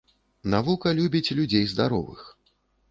[0.53, 2.27] Навука любіць людзей здаровых.